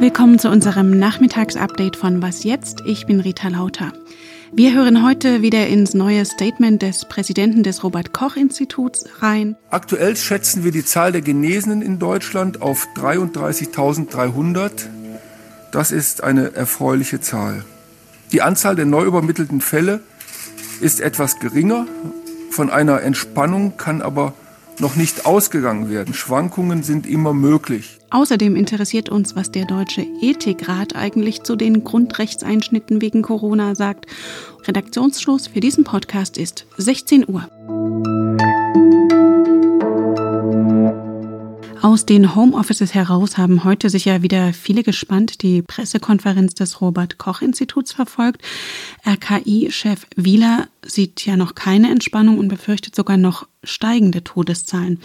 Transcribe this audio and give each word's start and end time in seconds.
Willkommen 0.00 0.38
zu 0.38 0.50
unserem 0.50 0.98
Nachmittagsupdate 0.98 1.96
von 1.96 2.22
Was 2.22 2.44
jetzt? 2.44 2.82
Ich 2.86 3.06
bin 3.06 3.20
Rita 3.20 3.48
Lauter. 3.48 3.92
Wir 4.52 4.72
hören 4.74 5.04
heute 5.04 5.42
wieder 5.42 5.66
ins 5.66 5.94
neue 5.94 6.24
Statement 6.24 6.80
des 6.80 7.06
Präsidenten 7.06 7.62
des 7.62 7.82
Robert 7.82 8.12
Koch 8.12 8.36
Instituts 8.36 9.06
rein. 9.20 9.56
Aktuell 9.70 10.16
schätzen 10.16 10.62
wir 10.62 10.72
die 10.72 10.84
Zahl 10.84 11.12
der 11.12 11.22
Genesenen 11.22 11.82
in 11.82 11.98
Deutschland 11.98 12.62
auf 12.62 12.86
33.300. 12.96 14.70
Das 15.72 15.90
ist 15.90 16.22
eine 16.22 16.54
erfreuliche 16.54 17.20
Zahl. 17.20 17.64
Die 18.32 18.42
Anzahl 18.42 18.76
der 18.76 18.86
neu 18.86 19.04
übermittelten 19.04 19.60
Fälle 19.60 20.00
ist 20.80 21.00
etwas 21.00 21.40
geringer. 21.40 21.86
Von 22.50 22.70
einer 22.70 23.02
Entspannung 23.02 23.76
kann 23.76 24.02
aber 24.02 24.34
noch 24.80 24.96
nicht 24.96 25.26
ausgegangen 25.26 25.88
werden. 25.90 26.14
Schwankungen 26.14 26.82
sind 26.82 27.06
immer 27.06 27.34
möglich. 27.34 27.98
Außerdem 28.10 28.56
interessiert 28.56 29.08
uns, 29.08 29.34
was 29.34 29.50
der 29.50 29.64
Deutsche 29.64 30.06
Ethikrat 30.20 30.94
eigentlich 30.94 31.42
zu 31.42 31.56
den 31.56 31.84
Grundrechtseinschnitten 31.84 33.00
wegen 33.00 33.22
Corona 33.22 33.74
sagt. 33.74 34.06
Redaktionsschluss 34.66 35.48
für 35.48 35.60
diesen 35.60 35.84
Podcast 35.84 36.38
ist 36.38 36.66
16 36.78 37.28
Uhr. 37.28 37.48
Aus 41.84 42.06
den 42.06 42.34
Homeoffices 42.34 42.94
heraus 42.94 43.36
haben 43.36 43.62
heute 43.62 43.90
sicher 43.90 44.22
wieder 44.22 44.54
viele 44.54 44.82
gespannt 44.82 45.42
die 45.42 45.60
Pressekonferenz 45.60 46.54
des 46.54 46.80
Robert 46.80 47.18
Koch 47.18 47.42
Instituts 47.42 47.92
verfolgt. 47.92 48.40
RKI-Chef 49.06 50.06
Wieler 50.16 50.68
sieht 50.86 51.26
ja 51.26 51.36
noch 51.36 51.54
keine 51.54 51.90
Entspannung 51.90 52.38
und 52.38 52.48
befürchtet 52.48 52.94
sogar 52.94 53.18
noch 53.18 53.46
steigende 53.64 54.24
Todeszahlen. 54.24 54.98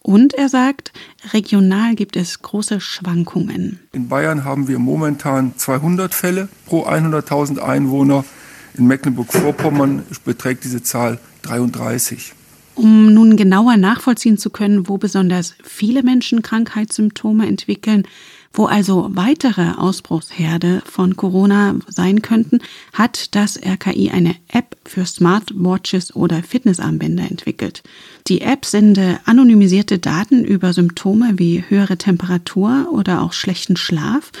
Und 0.00 0.34
er 0.34 0.50
sagt, 0.50 0.92
regional 1.32 1.94
gibt 1.94 2.16
es 2.16 2.42
große 2.42 2.82
Schwankungen. 2.82 3.80
In 3.92 4.10
Bayern 4.10 4.44
haben 4.44 4.68
wir 4.68 4.78
momentan 4.78 5.54
200 5.56 6.12
Fälle 6.12 6.50
pro 6.66 6.84
100.000 6.84 7.60
Einwohner. 7.60 8.26
In 8.74 8.86
Mecklenburg-Vorpommern 8.88 10.02
beträgt 10.26 10.64
diese 10.64 10.82
Zahl 10.82 11.18
33. 11.44 12.34
Um 12.76 13.14
nun 13.14 13.38
genauer 13.38 13.78
nachvollziehen 13.78 14.36
zu 14.36 14.50
können, 14.50 14.86
wo 14.86 14.98
besonders 14.98 15.54
viele 15.64 16.02
Menschen 16.02 16.42
Krankheitssymptome 16.42 17.46
entwickeln, 17.46 18.06
wo 18.52 18.66
also 18.66 19.08
weitere 19.12 19.72
Ausbruchsherde 19.78 20.82
von 20.84 21.16
Corona 21.16 21.76
sein 21.88 22.20
könnten, 22.20 22.58
hat 22.92 23.34
das 23.34 23.58
RKI 23.58 24.10
eine 24.10 24.36
App 24.48 24.76
für 24.84 25.06
Smartwatches 25.06 26.14
oder 26.14 26.42
Fitnessarmbänder 26.42 27.24
entwickelt. 27.30 27.82
Die 28.28 28.42
App 28.42 28.66
sende 28.66 29.20
anonymisierte 29.24 29.98
Daten 29.98 30.44
über 30.44 30.74
Symptome 30.74 31.38
wie 31.38 31.64
höhere 31.66 31.96
Temperatur 31.96 32.88
oder 32.92 33.22
auch 33.22 33.32
schlechten 33.32 33.76
Schlaf, 33.76 34.32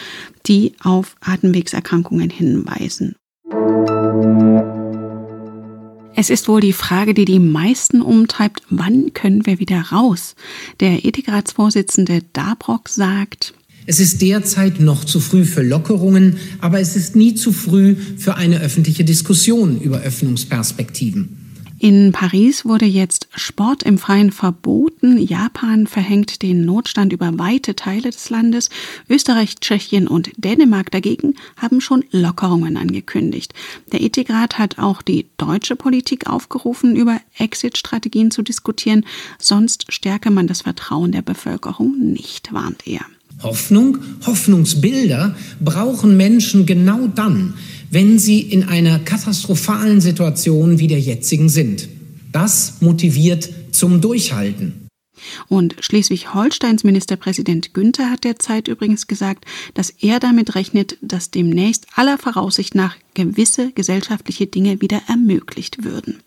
die 0.46 0.74
auf 0.82 1.16
Atemwegserkrankungen 1.20 2.28
hinweisen. 2.28 3.16
Es 6.18 6.30
ist 6.30 6.48
wohl 6.48 6.62
die 6.62 6.72
Frage, 6.72 7.12
die 7.12 7.26
die 7.26 7.38
meisten 7.38 8.00
umtreibt, 8.00 8.62
wann 8.70 9.12
können 9.12 9.44
wir 9.44 9.60
wieder 9.60 9.82
raus? 9.92 10.34
Der 10.80 11.04
Ethikratsvorsitzende 11.04 12.22
Dabrock 12.32 12.88
sagt, 12.88 13.52
es 13.84 14.00
ist 14.00 14.22
derzeit 14.22 14.80
noch 14.80 15.04
zu 15.04 15.20
früh 15.20 15.44
für 15.44 15.62
Lockerungen, 15.62 16.38
aber 16.60 16.80
es 16.80 16.96
ist 16.96 17.14
nie 17.14 17.34
zu 17.34 17.52
früh 17.52 17.94
für 18.16 18.34
eine 18.34 18.60
öffentliche 18.60 19.04
Diskussion 19.04 19.78
über 19.78 20.00
Öffnungsperspektiven. 20.00 21.35
In 21.78 22.12
Paris 22.12 22.64
wurde 22.64 22.86
jetzt 22.86 23.28
Sport 23.34 23.82
im 23.82 23.98
Freien 23.98 24.32
verboten. 24.32 25.18
Japan 25.18 25.86
verhängt 25.86 26.40
den 26.42 26.64
Notstand 26.64 27.12
über 27.12 27.38
weite 27.38 27.76
Teile 27.76 28.10
des 28.10 28.30
Landes. 28.30 28.70
Österreich, 29.10 29.56
Tschechien 29.60 30.08
und 30.08 30.30
Dänemark 30.38 30.90
dagegen 30.90 31.34
haben 31.56 31.82
schon 31.82 32.02
Lockerungen 32.10 32.78
angekündigt. 32.78 33.52
Der 33.92 34.00
Ethikrat 34.00 34.58
hat 34.58 34.78
auch 34.78 35.02
die 35.02 35.26
deutsche 35.36 35.76
Politik 35.76 36.28
aufgerufen, 36.28 36.96
über 36.96 37.20
Exit-Strategien 37.36 38.30
zu 38.30 38.42
diskutieren. 38.42 39.04
Sonst 39.38 39.92
stärke 39.92 40.30
man 40.30 40.46
das 40.46 40.62
Vertrauen 40.62 41.12
der 41.12 41.22
Bevölkerung 41.22 41.98
nicht, 41.98 42.54
warnt 42.54 42.86
er. 42.86 43.02
Hoffnung, 43.42 43.98
Hoffnungsbilder 44.26 45.36
brauchen 45.60 46.16
Menschen 46.16 46.64
genau 46.64 47.06
dann, 47.06 47.52
wenn 47.90 48.18
sie 48.18 48.40
in 48.40 48.64
einer 48.64 48.98
katastrophalen 48.98 50.00
Situation 50.00 50.78
wie 50.78 50.88
der 50.88 51.00
jetzigen 51.00 51.48
sind. 51.48 51.88
Das 52.32 52.74
motiviert 52.80 53.48
zum 53.72 54.00
Durchhalten. 54.00 54.86
Und 55.48 55.76
Schleswig-Holsteins 55.80 56.84
Ministerpräsident 56.84 57.74
Günther 57.74 58.10
hat 58.10 58.24
derzeit 58.24 58.68
übrigens 58.68 59.06
gesagt, 59.06 59.44
dass 59.74 59.90
er 59.90 60.20
damit 60.20 60.54
rechnet, 60.54 60.98
dass 61.00 61.30
demnächst 61.30 61.86
aller 61.94 62.18
Voraussicht 62.18 62.74
nach 62.74 62.96
gewisse 63.14 63.72
gesellschaftliche 63.72 64.46
Dinge 64.46 64.80
wieder 64.80 65.00
ermöglicht 65.08 65.84
würden. 65.84 66.20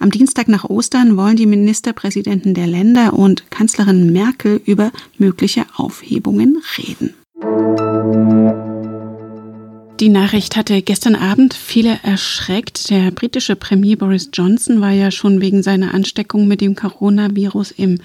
Am 0.00 0.10
Dienstag 0.10 0.48
nach 0.48 0.64
Ostern 0.64 1.16
wollen 1.16 1.36
die 1.36 1.46
Ministerpräsidenten 1.46 2.54
der 2.54 2.66
Länder 2.66 3.12
und 3.14 3.50
Kanzlerin 3.50 4.12
Merkel 4.12 4.60
über 4.64 4.90
mögliche 5.18 5.66
Aufhebungen 5.76 6.60
reden. 6.76 7.14
Die 10.00 10.08
Nachricht 10.08 10.56
hatte 10.56 10.82
gestern 10.82 11.14
Abend 11.14 11.54
viele 11.54 12.00
erschreckt. 12.02 12.90
Der 12.90 13.12
britische 13.12 13.54
Premier 13.54 13.96
Boris 13.96 14.28
Johnson 14.32 14.80
war 14.80 14.90
ja 14.90 15.12
schon 15.12 15.40
wegen 15.40 15.62
seiner 15.62 15.94
Ansteckung 15.94 16.48
mit 16.48 16.60
dem 16.60 16.74
Coronavirus 16.74 17.70
im 17.70 18.00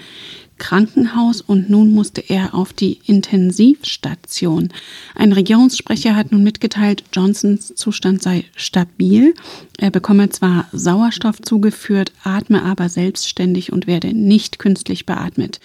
Krankenhaus 0.60 1.42
und 1.42 1.72
nun 1.72 1.92
musste 1.92 2.22
er 2.22 2.54
auf 2.54 2.74
die 2.74 3.00
Intensivstation. 3.08 4.70
Ein 5.16 5.34
Regierungssprecher 5.34 6.16
hat 6.16 6.32
nun 6.32 6.44
mitgeteilt, 6.44 7.06
Johnsons 7.12 7.74
Zustand 7.74 8.22
sei 8.22 8.46
stabil. 8.56 9.34
Er 9.80 9.90
bekomme 9.90 10.30
zwar 10.30 10.68
Sauerstoff 10.72 11.42
zugeführt, 11.42 12.12
atme 12.24 12.62
aber 12.62 12.90
selbstständig 12.90 13.72
und 13.72 13.88
werde 13.88 14.14
nicht 14.14 14.60
künstlich 14.60 15.08
beatmet. 15.08 15.60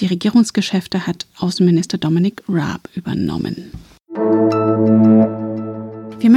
Die 0.00 0.06
Regierungsgeschäfte 0.06 1.06
hat 1.06 1.26
Außenminister 1.38 1.98
Dominic 1.98 2.42
Raab 2.48 2.88
übernommen. 2.96 3.70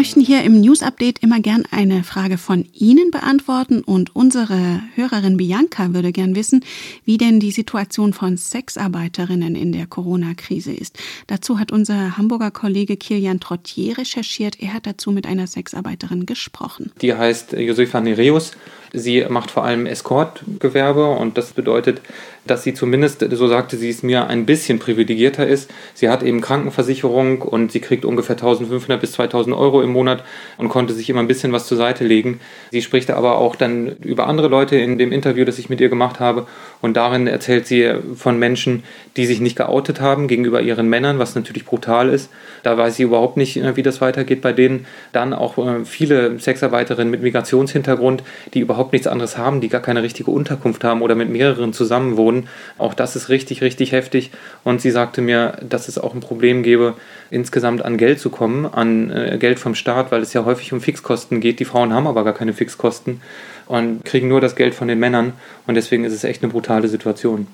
Wir 0.05 0.09
möchten 0.09 0.21
hier 0.21 0.43
im 0.43 0.61
News 0.61 0.83
Update 0.83 1.23
immer 1.23 1.39
gern 1.39 1.63
eine 1.71 2.03
Frage 2.03 2.37
von 2.37 2.67
Ihnen 2.73 3.09
beantworten 3.09 3.81
und 3.81 4.15
unsere 4.15 4.79
Hörerin 4.93 5.37
Bianca 5.37 5.95
würde 5.95 6.11
gern 6.11 6.35
wissen, 6.35 6.63
wie 7.05 7.17
denn 7.17 7.39
die 7.39 7.49
Situation 7.49 8.13
von 8.13 8.37
Sexarbeiterinnen 8.37 9.55
in 9.55 9.71
der 9.71 9.87
Corona-Krise 9.87 10.73
ist. 10.73 10.99
Dazu 11.25 11.57
hat 11.57 11.71
unser 11.71 12.17
Hamburger 12.17 12.51
Kollege 12.51 12.97
Kilian 12.97 13.39
Trottier 13.39 13.97
recherchiert. 13.97 14.61
Er 14.61 14.75
hat 14.75 14.85
dazu 14.85 15.09
mit 15.09 15.25
einer 15.25 15.47
Sexarbeiterin 15.47 16.27
gesprochen. 16.27 16.91
Die 17.01 17.15
heißt 17.15 17.53
Josefa 17.53 17.99
Nereus. 17.99 18.51
Sie 18.93 19.25
macht 19.27 19.51
vor 19.51 19.63
allem 19.63 19.85
Escortgewerbe 19.85 21.09
und 21.11 21.37
das 21.37 21.53
bedeutet, 21.53 22.01
dass 22.45 22.63
sie 22.63 22.73
zumindest, 22.73 23.25
so 23.31 23.47
sagte 23.47 23.75
sie 23.75 23.89
es 23.89 24.03
mir, 24.03 24.27
ein 24.27 24.45
bisschen 24.45 24.79
privilegierter 24.79 25.47
ist. 25.47 25.71
Sie 25.93 26.09
hat 26.09 26.21
eben 26.21 26.41
Krankenversicherung 26.41 27.41
und 27.41 27.71
sie 27.71 27.79
kriegt 27.79 28.05
ungefähr 28.05 28.35
1500 28.35 29.01
bis 29.01 29.13
2000 29.13 29.55
Euro 29.55 29.81
im 29.81 29.89
Monat 29.89 30.23
und 30.57 30.69
konnte 30.69 30.93
sich 30.93 31.09
immer 31.09 31.21
ein 31.21 31.27
bisschen 31.27 31.51
was 31.51 31.65
zur 31.67 31.77
Seite 31.77 32.03
legen. 32.03 32.39
Sie 32.71 32.81
spricht 32.81 33.09
aber 33.09 33.37
auch 33.39 33.55
dann 33.55 33.95
über 34.03 34.27
andere 34.27 34.47
Leute 34.47 34.75
in 34.75 34.97
dem 34.97 35.11
Interview, 35.11 35.43
das 35.45 35.57
ich 35.57 35.69
mit 35.69 35.81
ihr 35.81 35.89
gemacht 35.89 36.19
habe 36.19 36.45
und 36.81 36.95
darin 36.97 37.27
erzählt 37.27 37.65
sie 37.65 37.93
von 38.15 38.37
Menschen, 38.37 38.83
die 39.17 39.25
sich 39.25 39.41
nicht 39.41 39.55
geoutet 39.55 39.99
haben 40.01 40.27
gegenüber 40.27 40.61
ihren 40.61 40.87
Männern, 40.87 41.17
was 41.19 41.35
natürlich 41.35 41.65
brutal 41.65 42.09
ist. 42.09 42.29
Da 42.63 42.77
weiß 42.77 42.97
sie 42.97 43.03
überhaupt 43.03 43.37
nicht, 43.37 43.59
wie 43.75 43.83
das 43.83 44.01
weitergeht 44.01 44.41
bei 44.41 44.53
denen. 44.53 44.85
Dann 45.11 45.33
auch 45.33 45.57
äh, 45.57 45.85
viele 45.85 46.39
Sexarbeiterinnen 46.39 47.09
mit 47.09 47.21
Migrationshintergrund, 47.21 48.23
die 48.53 48.59
überhaupt 48.59 48.74
nichts 48.91 49.07
anderes 49.07 49.37
haben, 49.37 49.61
die 49.61 49.69
gar 49.69 49.81
keine 49.81 50.03
richtige 50.03 50.29
Unterkunft 50.29 50.83
haben 50.83 51.01
oder 51.01 51.15
mit 51.15 51.29
mehreren 51.29 51.73
zusammen 51.73 52.17
wohnen 52.17 52.35
Personen. 52.35 52.49
Auch 52.77 52.93
das 52.93 53.15
ist 53.15 53.29
richtig, 53.29 53.61
richtig 53.61 53.91
heftig. 53.91 54.31
Und 54.63 54.81
sie 54.81 54.91
sagte 54.91 55.21
mir, 55.21 55.57
dass 55.67 55.87
es 55.87 55.97
auch 55.97 56.13
ein 56.13 56.19
Problem 56.19 56.63
gäbe, 56.63 56.95
insgesamt 57.29 57.83
an 57.83 57.97
Geld 57.97 58.19
zu 58.19 58.29
kommen, 58.29 58.65
an 58.65 59.09
äh, 59.11 59.37
Geld 59.39 59.59
vom 59.59 59.75
Staat, 59.75 60.11
weil 60.11 60.21
es 60.21 60.33
ja 60.33 60.45
häufig 60.45 60.73
um 60.73 60.81
Fixkosten 60.81 61.39
geht. 61.39 61.59
Die 61.59 61.65
Frauen 61.65 61.93
haben 61.93 62.07
aber 62.07 62.23
gar 62.23 62.33
keine 62.33 62.53
Fixkosten 62.53 63.21
und 63.67 64.03
kriegen 64.05 64.27
nur 64.27 64.41
das 64.41 64.55
Geld 64.55 64.75
von 64.75 64.87
den 64.87 64.99
Männern. 64.99 65.33
Und 65.67 65.75
deswegen 65.75 66.03
ist 66.03 66.13
es 66.13 66.23
echt 66.23 66.43
eine 66.43 66.51
brutale 66.51 66.87
Situation. 66.87 67.47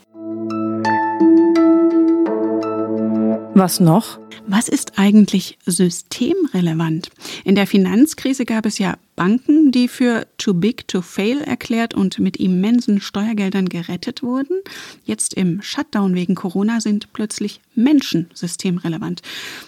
Was 3.53 3.79
noch? 3.79 4.17
Was 4.47 4.69
ist 4.69 4.93
eigentlich 4.97 5.57
systemrelevant? 5.65 7.09
In 7.43 7.55
der 7.55 7.67
Finanzkrise 7.67 8.45
gab 8.45 8.65
es 8.65 8.79
ja 8.79 8.95
Banken, 9.21 9.71
die 9.71 9.87
für 9.87 10.25
too 10.39 10.55
big 10.55 10.87
to 10.87 11.03
fail 11.03 11.41
erklärt 11.41 11.93
und 11.93 12.17
mit 12.17 12.37
immensen 12.37 12.99
Steuergeldern 12.99 13.69
gerettet 13.69 14.23
wurden. 14.23 14.61
Jetzt 15.05 15.35
im 15.35 15.61
Shutdown 15.61 16.15
wegen 16.15 16.33
Corona 16.33 16.81
sind 16.81 17.13
plötzlich 17.13 17.61
Menschen 17.75 18.31
systemrelevant. 18.33 19.21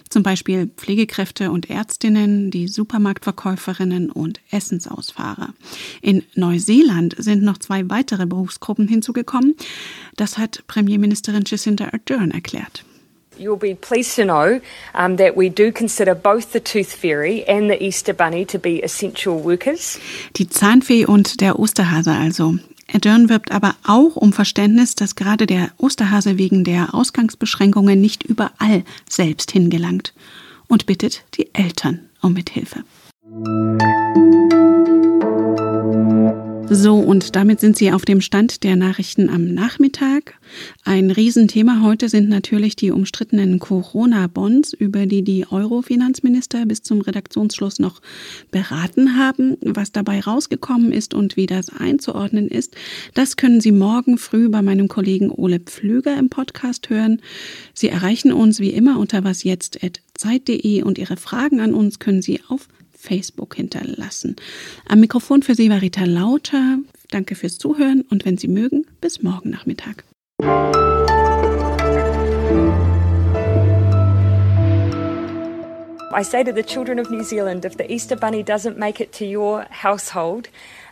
Zum 0.10 0.24
Beispiel 0.24 0.72
Pflegekräfte 0.76 1.52
und 1.52 1.70
Ärztinnen, 1.70 2.50
die 2.50 2.68
Supermarktverkäuferinnen 2.68 4.10
und 4.10 4.42
Essensausfahrer. 4.50 5.54
In 6.02 6.24
Neuseeland 6.34 7.14
sind 7.20 7.44
noch 7.44 7.60
zwei 7.60 7.88
weitere 7.92 8.26
Berufsgruppen 8.26 8.88
hinzugekommen. 8.88 9.54
Das 10.16 10.40
hat 10.40 10.64
Premierministerin 10.66 11.44
Jacinda 11.46 11.92
Ardern 11.94 12.32
erklärt. 12.32 12.86
You'll 13.38 13.60
be 13.60 13.76
pleased 13.76 14.16
to 14.16 14.24
know 14.24 14.62
um, 14.94 15.18
that 15.18 15.36
we 15.36 15.50
do 15.50 15.72
consider 15.72 16.16
both 16.16 16.52
the 16.52 16.60
Tooth 16.60 16.94
Fairy 16.94 17.44
and 17.48 17.70
the 17.70 17.82
Easter 17.82 18.14
Bunny 18.14 18.46
to 18.46 18.60
be 18.60 18.82
essential 18.84 19.44
workers. 19.44 20.00
Die 20.36 20.48
Zahnfee 20.48 21.06
und 21.06 21.42
der 21.42 21.60
Osterhase 21.60 22.12
also. 22.12 22.56
Erdörn 22.88 23.30
wirbt 23.30 23.52
aber 23.52 23.76
auch 23.86 24.16
um 24.16 24.34
Verständnis, 24.34 24.96
dass 24.96 25.16
gerade 25.16 25.48
der 25.48 25.72
Osterhase 25.78 26.38
wegen 26.38 26.64
der 26.64 26.94
Ausgangsbeschränkungen 26.94 28.00
nicht 28.00 28.24
überall 28.24 28.84
selbst 29.10 29.52
hingelangt 29.52 30.14
und 30.68 30.86
bittet 30.86 31.24
die 31.36 31.54
Eltern 31.54 32.10
um 32.22 32.34
Mithilfe. 32.34 32.84
So, 36.76 36.96
und 36.96 37.36
damit 37.36 37.60
sind 37.60 37.78
Sie 37.78 37.92
auf 37.92 38.04
dem 38.04 38.20
Stand 38.20 38.64
der 38.64 38.76
Nachrichten 38.76 39.30
am 39.30 39.46
Nachmittag. 39.54 40.34
Ein 40.84 41.12
Riesenthema 41.12 41.82
heute 41.84 42.10
sind 42.10 42.30
natürlich 42.30 42.76
die 42.76 42.90
umstrittenen 42.90 43.60
Corona-Bonds, 43.60 44.74
über 44.74 45.06
die 45.06 45.22
die 45.22 45.46
Euro-Finanzminister 45.48 46.66
bis 46.66 46.82
zum 46.82 47.02
Redaktionsschluss 47.02 47.78
noch 47.78 48.02
beraten 48.50 49.20
haben. 49.20 49.56
Was 49.62 49.92
dabei 49.92 50.20
rausgekommen 50.20 50.92
ist 50.92 51.14
und 51.14 51.38
wie 51.38 51.46
das 51.46 51.70
einzuordnen 51.70 52.48
ist, 52.48 52.76
das 53.14 53.36
können 53.36 53.62
Sie 53.62 53.72
morgen 53.72 54.18
früh 54.18 54.50
bei 54.50 54.64
meinem 54.64 54.88
Kollegen 54.88 55.30
Ole 55.30 55.60
Pflüger 55.60 56.18
im 56.18 56.30
Podcast 56.30 56.90
hören. 56.90 57.22
Sie 57.76 57.90
erreichen 57.90 58.34
uns 58.34 58.60
wie 58.60 58.72
immer 58.72 58.98
unter 58.98 59.24
wasjetzt.zeit.de 59.24 60.82
und 60.82 60.98
Ihre 60.98 61.18
Fragen 61.18 61.60
an 61.60 61.76
uns 61.76 62.00
können 62.00 62.24
Sie 62.24 62.42
auf 62.48 62.68
Facebook 63.04 63.56
hinterlassen. 63.56 64.36
Am 64.88 65.00
Mikrofon 65.00 65.44
für 65.44 65.56
Sie 65.56 65.70
war 65.70 65.82
Rita 65.82 66.06
Lauter. 66.06 66.80
Danke 67.12 67.36
fürs 67.36 67.58
Zuhören 67.58 68.04
und 68.10 68.26
wenn 68.26 68.38
Sie 68.38 68.48
mögen, 68.48 68.86
bis 69.02 69.22
morgen 69.22 69.50
Nachmittag. 69.50 70.04
I 76.16 76.22
say 76.22 76.44
to 76.44 76.54
the 76.54 76.64
children 76.64 77.00
of 77.00 77.10
New 77.10 77.24
Zealand 77.24 77.66
if 77.66 77.76
the 77.76 77.92
Easter 77.92 78.16
Bunny 78.16 78.44
doesn't 78.44 78.78
make 78.78 79.02
it 79.02 79.12
to 79.14 79.26
your 79.26 79.66
household, 79.72 80.48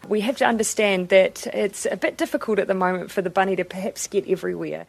we 0.09 0.21
have 0.21 0.35
to 0.37 0.45
understand 0.45 1.09
that 1.09 1.45
it's 1.53 1.85
a 1.85 1.95
bit 1.95 2.17
difficult 2.17 2.59
at 2.59 2.67
the 2.67 2.73
moment 2.73 3.11
for 3.11 3.21
the 3.21 3.29
bunny 3.29 3.55
to 3.55 3.63
perhaps 3.63 4.07
get 4.07 4.27
everywhere. 4.27 4.87